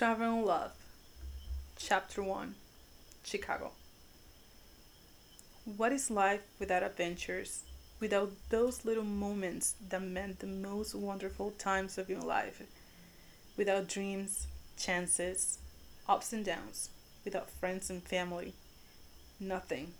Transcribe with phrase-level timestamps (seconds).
[0.00, 0.72] Travel and Love,
[1.76, 2.54] Chapter 1
[3.22, 3.72] Chicago.
[5.76, 7.64] What is life without adventures,
[8.00, 12.62] without those little moments that meant the most wonderful times of your life,
[13.58, 14.46] without dreams,
[14.78, 15.58] chances,
[16.08, 16.88] ups and downs,
[17.22, 18.54] without friends and family?
[19.38, 19.92] Nothing.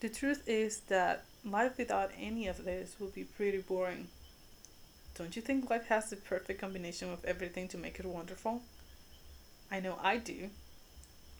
[0.00, 4.08] The truth is that life without any of this would be pretty boring.
[5.16, 8.60] Don't you think life has the perfect combination of everything to make it wonderful?
[9.70, 10.50] I know I do.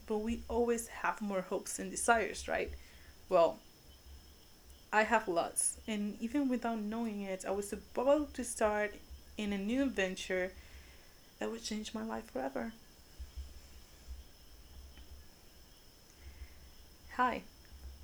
[0.07, 2.71] But we always have more hopes and desires, right?
[3.29, 3.59] Well,
[4.91, 8.95] I have lots, and even without knowing it, I was about to start
[9.37, 10.53] in a new adventure
[11.39, 12.71] that would change my life forever.
[17.15, 17.43] Hi,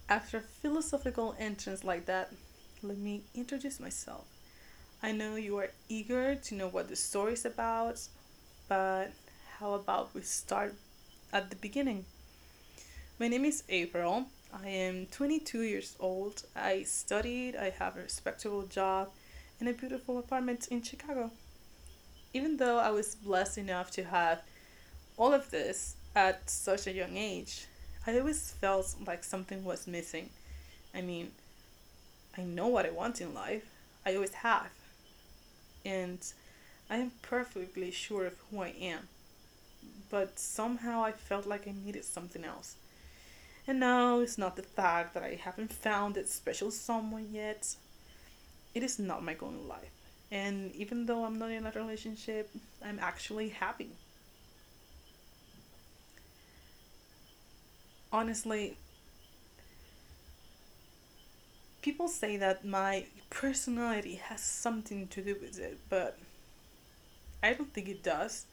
[0.09, 2.31] after a philosophical entrance like that,
[2.83, 4.32] let me introduce myself.
[5.05, 7.99] I know you are eager to know what the story is about,
[8.69, 9.11] but
[9.59, 10.75] how about we start
[11.33, 12.05] at the beginning?
[13.19, 14.27] My name is April.
[14.53, 16.43] I am 22 years old.
[16.55, 19.09] I studied, I have a respectable job,
[19.59, 21.31] and a beautiful apartment in Chicago.
[22.33, 24.41] Even though I was blessed enough to have
[25.17, 27.65] all of this at such a young age,
[28.07, 30.29] I always felt like something was missing.
[30.95, 31.31] I mean,
[32.37, 33.69] I know what I want in life,
[34.05, 34.69] I always have
[35.85, 36.19] and
[36.89, 39.07] I am perfectly sure of who I am.
[40.09, 42.75] But somehow I felt like I needed something else.
[43.67, 47.75] And no, it's not the fact that I haven't found that special someone yet.
[48.75, 49.91] It is not my goal in life.
[50.31, 52.49] And even though I'm not in a relationship,
[52.83, 53.91] I'm actually happy.
[58.11, 58.77] Honestly,
[61.83, 66.17] people say that my personality has something to do with it, but
[67.43, 68.45] I don't think it does.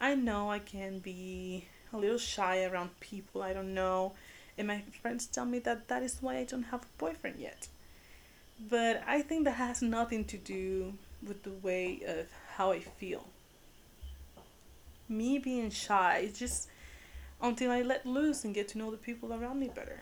[0.00, 4.14] I know I can be a little shy around people I don't know,
[4.56, 7.68] and my friends tell me that that is why I don't have a boyfriend yet.
[8.58, 10.94] But I think that has nothing to do
[11.26, 13.26] with the way of how I feel.
[15.08, 16.68] Me being shy is just
[17.42, 20.00] until I let loose and get to know the people around me better.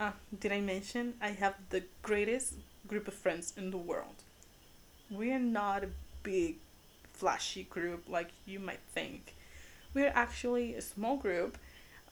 [0.00, 2.54] Ah, did I mention I have the greatest
[2.86, 4.22] group of friends in the world?
[5.10, 5.88] We're not a
[6.22, 6.58] big,
[7.14, 9.34] flashy group like you might think.
[9.94, 11.58] We're actually a small group.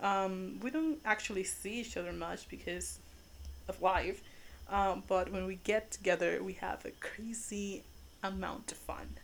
[0.00, 2.98] Um, we don't actually see each other much because
[3.68, 4.20] of life,
[4.68, 7.84] um, but when we get together, we have a crazy
[8.20, 9.14] amount of fun.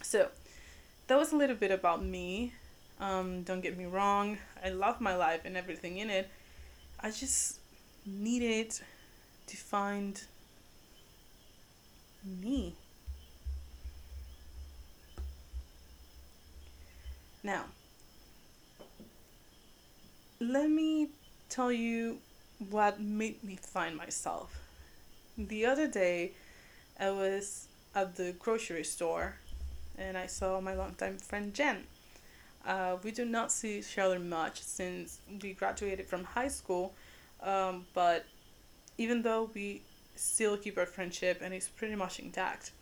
[0.00, 0.28] So,
[1.08, 2.54] that was a little bit about me.
[2.98, 6.30] Um, don't get me wrong, I love my life and everything in it
[7.00, 7.60] I just
[8.04, 8.74] needed
[9.46, 10.20] to find
[12.24, 12.74] me.
[17.42, 17.66] Now,
[20.40, 21.08] let me
[21.48, 22.18] tell you
[22.70, 24.60] what made me find myself.
[25.36, 26.32] The other day,
[26.98, 29.36] I was at the grocery store
[29.96, 31.84] and I saw my longtime friend Jen.
[32.68, 36.92] Uh, we do not see each other much since we graduated from high school,
[37.42, 38.26] um, but
[38.98, 39.80] even though we
[40.16, 42.72] still keep our friendship and it's pretty much intact.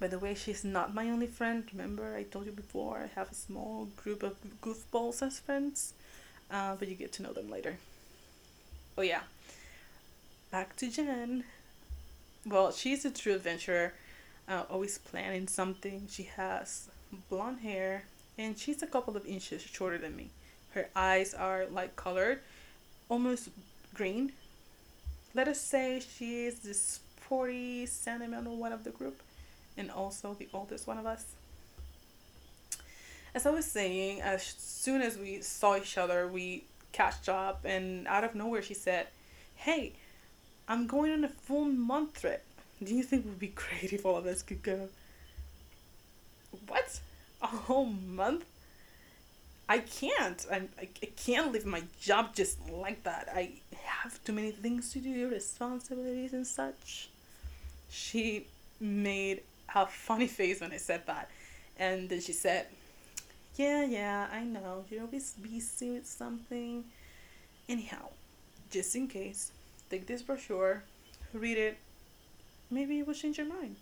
[0.00, 1.62] By the way, she's not my only friend.
[1.70, 5.94] Remember, I told you before, I have a small group of goofballs as friends,
[6.50, 7.76] uh, but you get to know them later.
[8.98, 9.20] Oh, yeah.
[10.50, 11.44] Back to Jen.
[12.44, 13.92] Well, she's a true adventurer,
[14.48, 16.08] uh, always planning something.
[16.10, 16.88] She has
[17.28, 18.04] blonde hair,
[18.38, 20.30] and she's a couple of inches shorter than me.
[20.70, 22.40] Her eyes are light colored,
[23.08, 23.48] almost
[23.94, 24.32] green.
[25.34, 29.20] Let us say she is the sporty, sentimental one of the group,
[29.76, 31.24] and also the oldest one of us.
[33.34, 38.08] As I was saying, as soon as we saw each other, we catched up, and
[38.08, 39.06] out of nowhere, she said,
[39.54, 39.92] Hey,
[40.68, 42.44] I'm going on a full month trip.
[42.82, 44.88] Do you think it would be great if all of us could go?
[46.66, 47.00] What?
[47.42, 48.44] A whole month?
[49.68, 50.44] I can't.
[50.50, 53.28] I'm, I, I can't leave my job just like that.
[53.32, 53.52] I
[53.84, 57.08] have too many things to do responsibilities and such.
[57.88, 58.46] She
[58.80, 59.42] made
[59.74, 61.30] a funny face when i said that.
[61.78, 62.66] And then she said
[63.56, 64.84] yeah yeah i know.
[64.90, 66.84] You're always busy with something.
[67.68, 68.08] Anyhow
[68.70, 69.52] just in case
[69.90, 70.82] take this brochure
[71.32, 71.78] read it.
[72.70, 73.76] Maybe it will change your mind.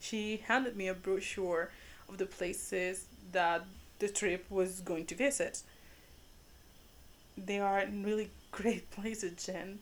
[0.00, 1.70] She handed me a brochure
[2.12, 3.64] of the places that
[3.98, 5.62] the trip was going to visit.
[7.36, 9.78] They are really great places, Jen.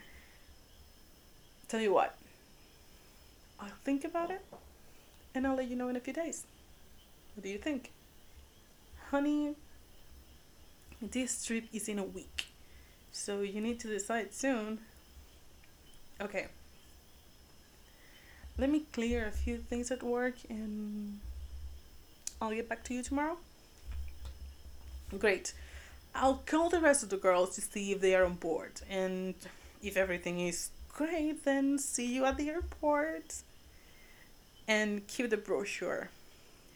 [1.68, 2.16] Tell you what,
[3.58, 4.44] I'll think about it
[5.34, 6.44] and I'll let you know in a few days.
[7.34, 7.92] What do you think?
[9.10, 9.54] Honey,
[11.00, 12.46] this trip is in a week,
[13.12, 14.80] so you need to decide soon.
[16.20, 16.48] Okay.
[18.58, 21.20] Let me clear a few things at work and
[22.40, 23.36] I'll get back to you tomorrow.
[25.18, 25.52] Great.
[26.14, 28.80] I'll call the rest of the girls to see if they are on board.
[28.88, 29.34] And
[29.82, 33.42] if everything is great, then see you at the airport.
[34.66, 36.08] And keep the brochure.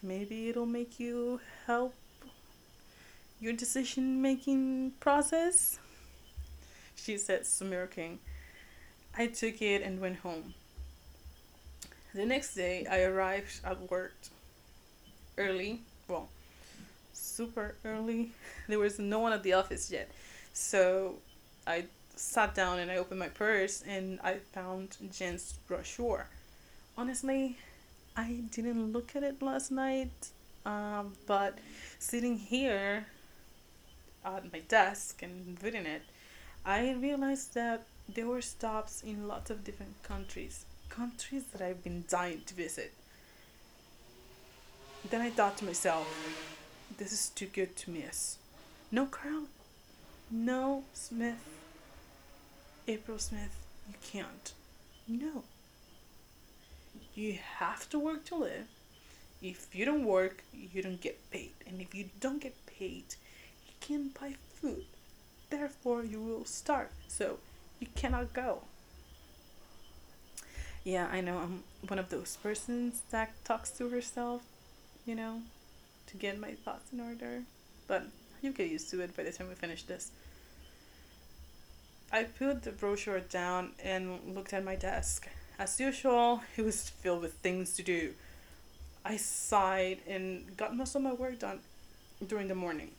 [0.02, 1.94] Maybe it'll make you help
[3.40, 5.78] your decision making process.
[6.94, 8.18] She said, smirking.
[9.16, 10.54] I took it and went home.
[12.14, 14.14] The next day, I arrived at work
[15.38, 15.80] early.
[16.08, 16.28] Well,
[17.12, 18.32] super early.
[18.68, 20.10] There was no one at the office yet.
[20.54, 21.16] So
[21.66, 21.84] I
[22.16, 26.28] sat down and I opened my purse and I found Jen's brochure.
[26.96, 27.58] Honestly,
[28.16, 30.30] I didn't look at it last night,
[30.64, 31.58] um, but
[31.98, 33.06] sitting here
[34.24, 36.02] at my desk and reading it,
[36.64, 42.04] I realized that there were stops in lots of different countries, countries that I've been
[42.08, 42.94] dying to visit.
[45.10, 46.06] Then I thought to myself,
[46.96, 48.38] this is too good to miss.
[48.90, 49.44] No, Carl.
[50.30, 51.44] No, Smith.
[52.86, 53.56] April Smith,
[53.88, 54.52] you can't.
[55.06, 55.44] No.
[57.14, 58.66] You have to work to live.
[59.42, 61.52] If you don't work, you don't get paid.
[61.66, 63.04] And if you don't get paid,
[63.66, 64.84] you can't buy food.
[65.50, 66.88] Therefore, you will starve.
[67.08, 67.38] So,
[67.78, 68.62] you cannot go.
[70.82, 74.42] Yeah, I know I'm one of those persons that talks to herself,
[75.06, 75.42] you know,
[76.06, 77.42] to get my thoughts in order.
[77.86, 78.06] But
[78.42, 80.10] you'll get used to it by the time we finish this.
[82.12, 85.28] I put the brochure down and looked at my desk.
[85.58, 88.14] As usual, it was filled with things to do.
[89.04, 91.60] I sighed and got most of my work done
[92.26, 92.92] during the morning.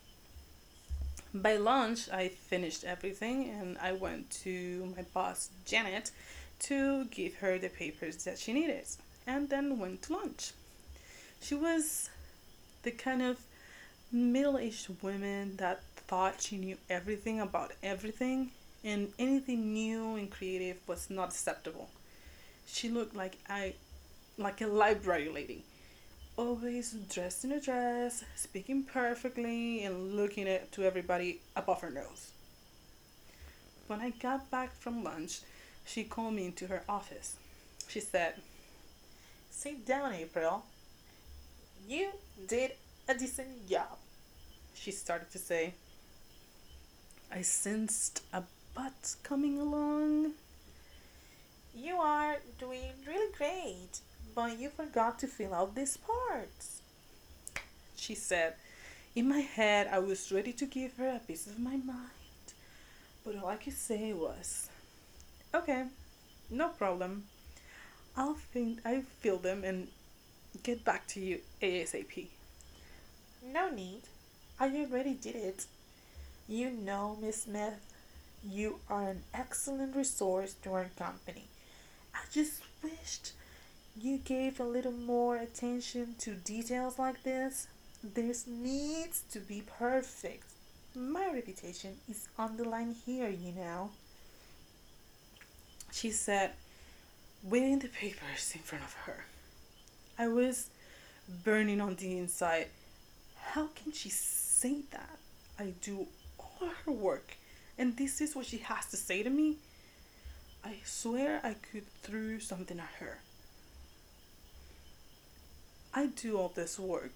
[1.34, 6.10] By lunch, I finished everything and I went to my boss, Janet,
[6.60, 8.86] to give her the papers that she needed,
[9.26, 10.52] and then went to lunch.
[11.40, 12.10] She was
[12.82, 13.38] the kind of
[14.12, 18.50] middle aged woman that thought she knew everything about everything,
[18.84, 21.90] and anything new and creative was not acceptable.
[22.66, 23.74] She looked like I
[24.38, 25.64] like a library lady
[26.36, 32.30] always dressed in a dress, speaking perfectly, and looking at, to everybody above her nose.
[33.86, 35.40] When I got back from lunch,
[35.84, 37.36] she called me into her office.
[37.88, 38.34] She said,
[39.50, 40.64] Sit down, April.
[41.86, 42.08] You
[42.48, 42.72] did
[43.08, 43.96] a decent job,
[44.74, 45.74] she started to say.
[47.30, 48.42] I sensed a
[48.74, 50.32] but coming along.
[51.74, 54.00] You are doing really great,
[54.34, 56.82] but you forgot to fill out these parts.
[57.94, 58.54] She said.
[59.14, 62.46] In my head, I was ready to give her a piece of my mind,
[63.24, 64.68] but all I could say was,
[65.54, 65.84] Okay,
[66.50, 67.24] no problem.
[68.16, 69.88] I'll think I fill them and
[70.62, 72.28] get back to you ASAP.
[73.44, 74.02] No need.
[74.58, 75.66] I already did it.
[76.48, 77.80] You know, Miss Smith,
[78.44, 81.44] you are an excellent resource to our company.
[82.14, 83.32] I just wished
[83.98, 87.66] you gave a little more attention to details like this,
[88.02, 90.44] this needs to be perfect.
[90.94, 93.90] My reputation is on the line here, you know.
[95.92, 96.52] She said,
[97.42, 99.24] weighing the papers in front of her.
[100.18, 100.70] I was
[101.44, 102.68] burning on the inside.
[103.36, 105.18] How can she say that?
[105.58, 106.06] I do
[106.38, 107.36] all her work,
[107.76, 109.56] and this is what she has to say to me?
[110.64, 113.18] I swear I could throw something at her.
[115.94, 117.12] I do all this work.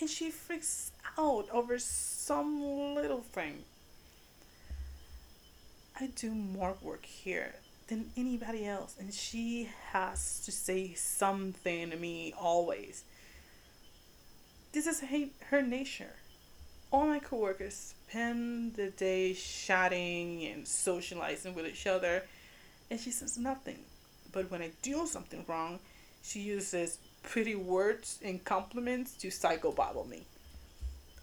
[0.00, 3.64] And she freaks out over some little thing.
[6.00, 7.54] I do more work here
[7.88, 13.04] than anybody else, and she has to say something to me always.
[14.72, 15.02] This is
[15.50, 16.14] her nature.
[16.92, 22.24] All my coworkers spend the day chatting and socializing with each other,
[22.90, 23.78] and she says nothing.
[24.32, 25.80] But when I do something wrong,
[26.22, 30.24] she uses pretty words and compliments to psychobabble me.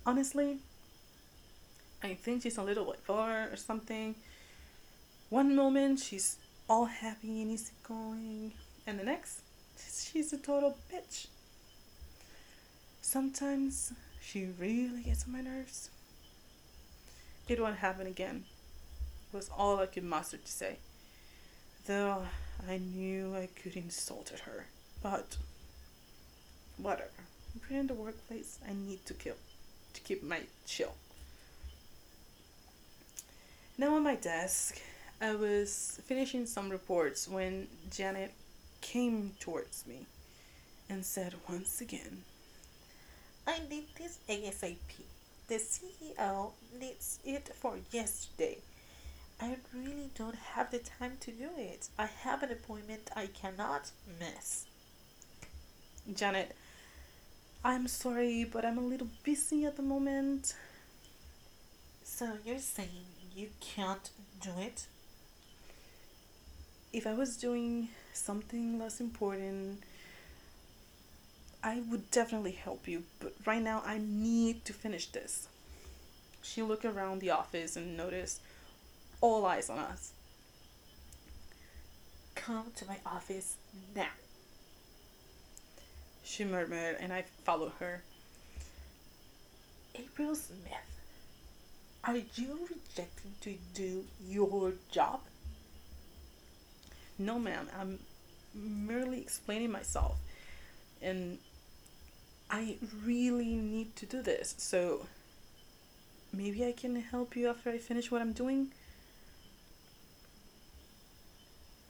[0.06, 0.58] Honestly,
[2.04, 4.16] I think she's a little bipolar or something.
[5.30, 8.54] One moment she's all happy and he's going.
[8.88, 9.42] and the next
[9.78, 11.28] she's a total bitch.
[13.02, 15.90] Sometimes she really gets on my nerves.
[17.48, 18.46] It won't happen again,
[19.32, 20.78] was all I could muster to say.
[21.86, 22.26] Though
[22.68, 24.66] I knew I could insult at her,
[25.04, 25.38] but
[26.78, 27.10] whatever.
[27.62, 29.36] but in the workplace, I need to kill,
[29.94, 30.96] to keep my chill.
[33.78, 34.82] Now on my desk,
[35.22, 38.34] I was finishing some reports when Janet
[38.82, 40.06] came towards me
[40.90, 42.24] and said once again,
[43.48, 44.76] I need this ASAP.
[45.48, 48.58] The CEO needs it for yesterday.
[49.40, 51.88] I really don't have the time to do it.
[51.98, 54.66] I have an appointment I cannot miss.
[56.14, 56.56] Janet,
[57.64, 60.56] I'm sorry, but I'm a little busy at the moment.
[62.04, 63.06] So you're saying
[63.36, 64.10] you can't
[64.42, 64.88] do it?
[66.96, 69.84] If I was doing something less important,
[71.62, 75.50] I would definitely help you, but right now I need to finish this.
[76.42, 78.40] She looked around the office and noticed
[79.20, 80.14] all eyes on us.
[82.34, 83.58] Come to my office
[83.94, 84.16] now.
[86.24, 88.04] She murmured, and I followed her.
[89.96, 91.02] April Smith,
[92.06, 95.20] are you rejecting to do your job?
[97.18, 97.70] No, ma'am.
[97.80, 98.00] I'm
[98.54, 100.18] merely explaining myself.
[101.02, 101.40] And
[102.50, 104.56] I really need to do this.
[104.58, 105.08] So
[106.34, 108.72] maybe I can help you after I finish what I'm doing?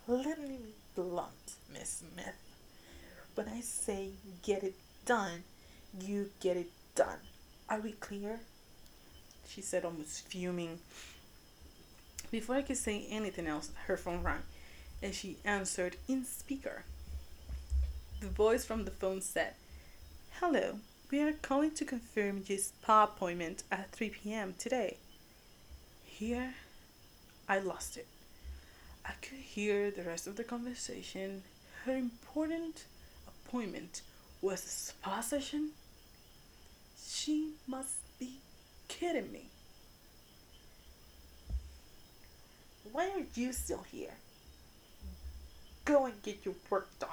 [0.07, 2.35] Let me be blunt, Miss Smith.
[3.33, 4.09] When I say
[4.43, 5.43] get it done,
[5.99, 7.17] you get it done.
[7.69, 8.39] Are we clear?
[9.47, 10.79] She said, almost fuming.
[12.31, 14.43] Before I could say anything else, her phone rang
[15.05, 16.83] and she answered in speaker.
[18.21, 19.53] The voice from the phone said,
[20.39, 20.79] Hello,
[21.11, 24.55] we are calling to confirm your spa appointment at 3 p.m.
[24.57, 24.97] today.
[26.05, 26.55] Here,
[27.47, 28.07] I lost it.
[29.05, 31.43] I could hear the rest of the conversation.
[31.85, 32.85] Her important
[33.27, 34.01] appointment
[34.41, 35.69] was a spa session?
[36.99, 38.39] She must be
[38.87, 39.49] kidding me.
[42.91, 44.15] Why are you still here?
[45.85, 47.09] Go and get your work done.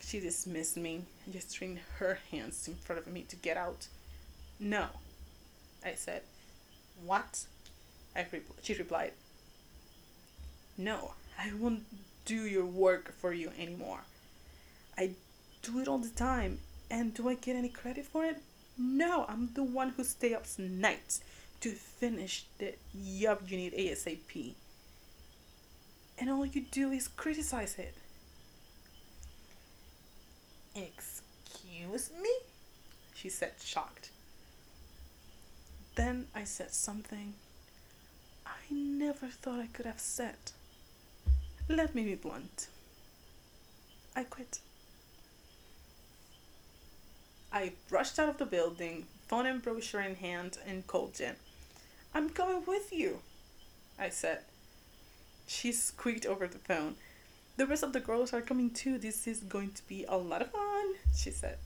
[0.00, 3.86] She dismissed me, gesturing her hands in front of me to get out.
[4.58, 4.86] No,
[5.84, 6.22] I said.
[7.04, 7.46] What?
[8.16, 9.12] I re- she replied.
[10.76, 11.84] No, I won't
[12.24, 14.00] do your work for you anymore.
[14.98, 15.10] I
[15.62, 16.58] do it all the time,
[16.90, 18.38] and do I get any credit for it?
[18.76, 21.20] No, I'm the one who stays up nights
[21.60, 22.74] to finish the
[23.20, 24.54] job you need ASAP.
[26.20, 27.94] And all you do is criticize it.
[30.76, 32.30] Excuse me?
[33.14, 34.10] She said, shocked.
[35.94, 37.34] Then I said something
[38.46, 40.36] I never thought I could have said.
[41.68, 42.68] Let me be blunt.
[44.14, 44.60] I quit.
[47.52, 51.36] I rushed out of the building, phone and brochure in hand, and called Jen.
[52.14, 53.20] I'm coming with you,
[53.98, 54.40] I said.
[55.52, 56.94] She squeaked over the phone.
[57.56, 58.98] The rest of the girls are coming too.
[58.98, 61.58] This is going to be a lot of fun, she said.